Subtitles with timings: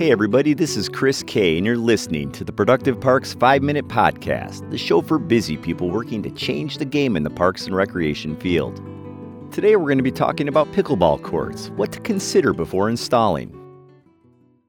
[0.00, 3.86] Hey, everybody, this is Chris Kay, and you're listening to the Productive Parks 5 Minute
[3.88, 7.76] Podcast, the show for busy people working to change the game in the parks and
[7.76, 8.80] recreation field.
[9.52, 13.52] Today, we're going to be talking about pickleball courts, what to consider before installing.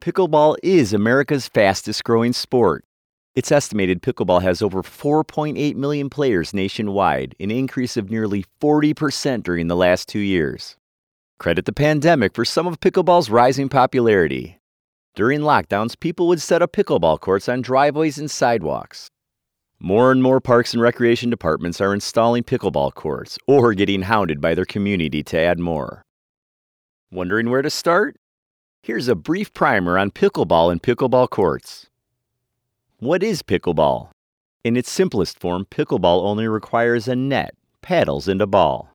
[0.02, 2.84] Pickleball is America's fastest growing sport.
[3.34, 9.70] It's estimated pickleball has over 4.8 million players nationwide, an increase of nearly 40% during
[9.70, 10.76] the last two years.
[11.40, 14.58] Credit the pandemic for some of pickleball's rising popularity.
[15.14, 19.10] During lockdowns, people would set up pickleball courts on driveways and sidewalks.
[19.78, 24.54] More and more parks and recreation departments are installing pickleball courts or getting hounded by
[24.54, 26.04] their community to add more.
[27.12, 28.16] Wondering where to start?
[28.84, 31.88] Here's a brief primer on pickleball and pickleball courts.
[33.00, 34.12] What is pickleball?
[34.64, 38.92] In its simplest form, pickleball only requires a net, paddles, and a ball.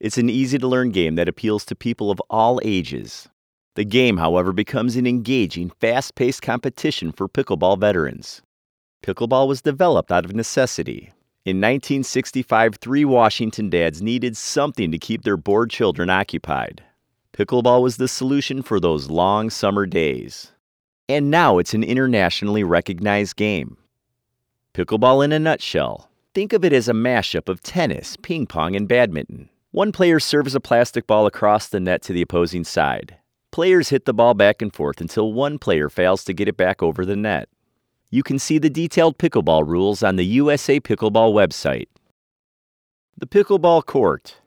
[0.00, 3.28] It's an easy to learn game that appeals to people of all ages.
[3.74, 8.40] The game, however, becomes an engaging, fast paced competition for pickleball veterans.
[9.02, 11.12] Pickleball was developed out of necessity.
[11.44, 16.82] In 1965, three Washington dads needed something to keep their bored children occupied.
[17.32, 20.52] Pickleball was the solution for those long summer days.
[21.08, 23.76] And now it's an internationally recognized game.
[24.72, 26.08] Pickleball in a nutshell.
[26.32, 29.48] Think of it as a mashup of tennis, ping pong, and badminton.
[29.72, 33.16] One player serves a plastic ball across the net to the opposing side.
[33.54, 36.82] Players hit the ball back and forth until one player fails to get it back
[36.82, 37.48] over the net.
[38.10, 41.86] You can see the detailed pickleball rules on the USA Pickleball website.
[43.16, 44.38] The pickleball court.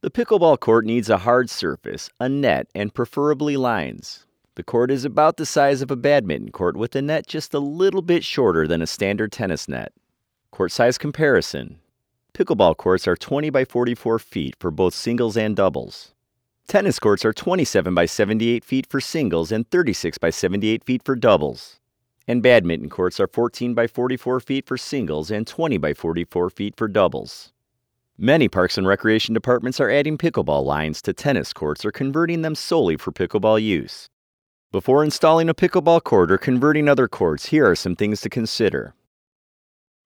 [0.00, 4.24] The pickleball court needs a hard surface, a net, and preferably lines.
[4.54, 7.58] The court is about the size of a badminton court with a net just a
[7.58, 9.92] little bit shorter than a standard tennis net.
[10.52, 11.80] Court size comparison.
[12.32, 16.13] Pickleball courts are 20 by 44 feet for both singles and doubles.
[16.66, 21.14] Tennis courts are 27 by 78 feet for singles and 36 by 78 feet for
[21.14, 21.78] doubles.
[22.26, 26.74] And badminton courts are 14 by 44 feet for singles and 20 by 44 feet
[26.74, 27.52] for doubles.
[28.16, 32.54] Many parks and recreation departments are adding pickleball lines to tennis courts or converting them
[32.54, 34.08] solely for pickleball use.
[34.72, 38.94] Before installing a pickleball court or converting other courts, here are some things to consider.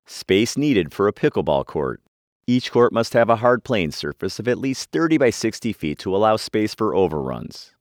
[0.06, 2.02] Space needed for a pickleball court.
[2.48, 5.98] Each court must have a hard playing surface of at least 30 by 60 feet
[5.98, 7.74] to allow space for overruns.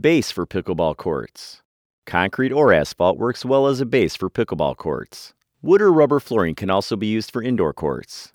[0.00, 1.60] Base for pickleball courts.
[2.06, 5.34] Concrete or asphalt works well as a base for pickleball courts.
[5.60, 8.32] Wood or rubber flooring can also be used for indoor courts.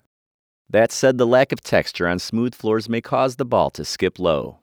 [0.68, 4.20] That said, the lack of texture on smooth floors may cause the ball to skip
[4.20, 4.60] low.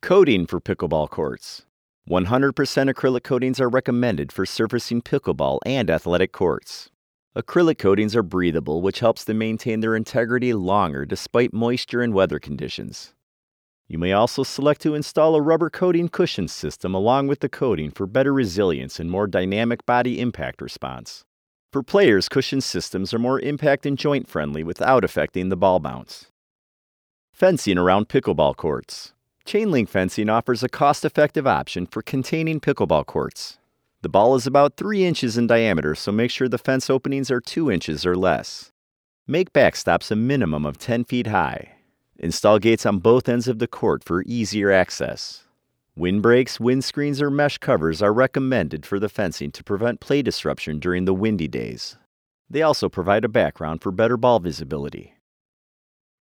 [0.00, 1.66] Coating for pickleball courts.
[2.08, 2.54] 100%
[2.90, 6.90] acrylic coatings are recommended for surfacing pickleball and athletic courts.
[7.36, 12.38] Acrylic coatings are breathable, which helps them maintain their integrity longer despite moisture and weather
[12.38, 13.12] conditions.
[13.88, 17.90] You may also select to install a rubber coating cushion system along with the coating
[17.90, 21.26] for better resilience and more dynamic body impact response.
[21.74, 26.28] For players, cushion systems are more impact and joint friendly without affecting the ball bounce.
[27.34, 29.12] Fencing around pickleball courts.
[29.44, 33.58] Chain link fencing offers a cost effective option for containing pickleball courts.
[34.02, 37.40] The ball is about 3 inches in diameter, so make sure the fence openings are
[37.40, 38.70] 2 inches or less.
[39.26, 41.72] Make backstops a minimum of 10 feet high.
[42.18, 45.44] Install gates on both ends of the court for easier access.
[45.98, 51.06] Windbreaks, windscreens, or mesh covers are recommended for the fencing to prevent play disruption during
[51.06, 51.96] the windy days.
[52.48, 55.14] They also provide a background for better ball visibility.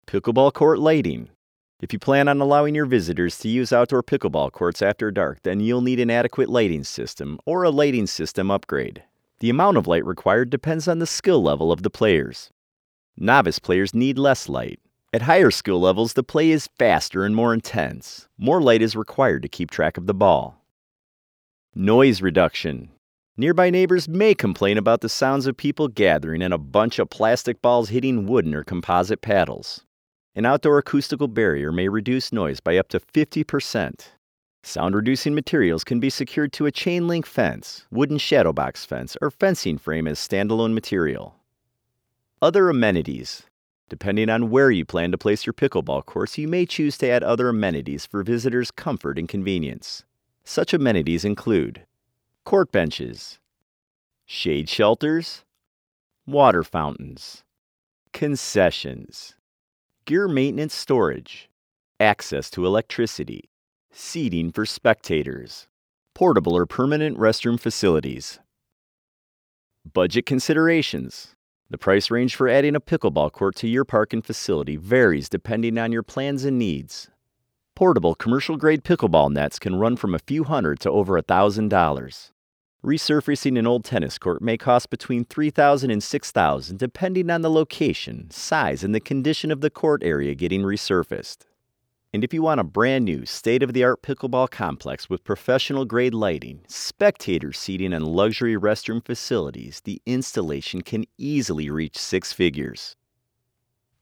[0.06, 1.28] Pickleball court lighting.
[1.80, 5.60] If you plan on allowing your visitors to use outdoor pickleball courts after dark, then
[5.60, 9.02] you'll need an adequate lighting system or a lighting system upgrade.
[9.40, 12.50] The amount of light required depends on the skill level of the players.
[13.16, 14.78] Novice players need less light.
[15.12, 18.28] At higher skill levels, the play is faster and more intense.
[18.38, 20.56] More light is required to keep track of the ball.
[21.74, 22.90] Noise reduction.
[23.36, 27.60] Nearby neighbors may complain about the sounds of people gathering and a bunch of plastic
[27.60, 29.84] balls hitting wooden or composite paddles.
[30.36, 34.08] An outdoor acoustical barrier may reduce noise by up to 50%.
[34.64, 39.16] Sound reducing materials can be secured to a chain link fence, wooden shadow box fence,
[39.22, 41.36] or fencing frame as standalone material.
[42.42, 43.44] Other amenities.
[43.88, 47.22] Depending on where you plan to place your pickleball course, you may choose to add
[47.22, 50.02] other amenities for visitors' comfort and convenience.
[50.42, 51.86] Such amenities include
[52.44, 53.38] court benches,
[54.26, 55.44] shade shelters,
[56.26, 57.44] water fountains,
[58.12, 59.36] concessions,
[60.06, 61.48] gear maintenance storage,
[61.98, 63.48] access to electricity,
[63.90, 65.66] seating for spectators,
[66.14, 68.38] portable or permanent restroom facilities.
[69.90, 71.34] Budget considerations.
[71.70, 75.78] The price range for adding a pickleball court to your park and facility varies depending
[75.78, 77.08] on your plans and needs.
[77.74, 81.70] Portable commercial grade pickleball nets can run from a few hundred to over a thousand
[81.70, 82.30] dollars.
[82.84, 88.30] Resurfacing an old tennis court may cost between $3,000 and $6,000 depending on the location,
[88.30, 91.46] size, and the condition of the court area getting resurfaced.
[92.12, 95.86] And if you want a brand new, state of the art pickleball complex with professional
[95.86, 102.96] grade lighting, spectator seating, and luxury restroom facilities, the installation can easily reach six figures.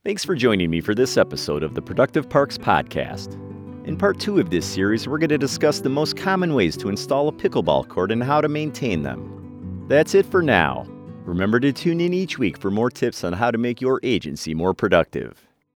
[0.04, 3.51] Thanks for joining me for this episode of the Productive Parks Podcast.
[3.84, 6.88] In part two of this series, we're going to discuss the most common ways to
[6.88, 9.84] install a pickleball court and how to maintain them.
[9.88, 10.86] That's it for now.
[11.24, 14.54] Remember to tune in each week for more tips on how to make your agency
[14.54, 15.48] more productive.